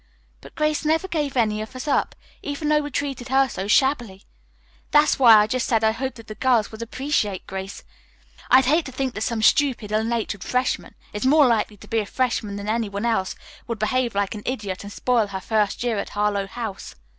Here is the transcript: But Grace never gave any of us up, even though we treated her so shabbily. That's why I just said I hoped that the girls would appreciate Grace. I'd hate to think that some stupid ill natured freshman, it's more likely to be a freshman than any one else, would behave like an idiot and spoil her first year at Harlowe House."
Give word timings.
But 0.41 0.55
Grace 0.55 0.83
never 0.83 1.07
gave 1.07 1.37
any 1.37 1.61
of 1.61 1.75
us 1.75 1.87
up, 1.87 2.15
even 2.41 2.69
though 2.69 2.81
we 2.81 2.89
treated 2.89 3.27
her 3.29 3.47
so 3.47 3.67
shabbily. 3.67 4.23
That's 4.89 5.19
why 5.19 5.37
I 5.37 5.45
just 5.45 5.67
said 5.67 5.83
I 5.83 5.91
hoped 5.91 6.15
that 6.15 6.25
the 6.25 6.33
girls 6.33 6.71
would 6.71 6.81
appreciate 6.81 7.45
Grace. 7.45 7.83
I'd 8.49 8.65
hate 8.65 8.85
to 8.85 8.91
think 8.91 9.13
that 9.13 9.21
some 9.21 9.43
stupid 9.43 9.91
ill 9.91 10.03
natured 10.03 10.43
freshman, 10.43 10.95
it's 11.13 11.23
more 11.27 11.45
likely 11.45 11.77
to 11.77 11.87
be 11.87 11.99
a 11.99 12.07
freshman 12.07 12.55
than 12.55 12.67
any 12.67 12.89
one 12.89 13.05
else, 13.05 13.35
would 13.67 13.77
behave 13.77 14.15
like 14.15 14.33
an 14.33 14.41
idiot 14.43 14.83
and 14.83 14.91
spoil 14.91 15.27
her 15.27 15.39
first 15.39 15.83
year 15.83 15.99
at 15.99 16.09
Harlowe 16.17 16.47
House." 16.47 16.95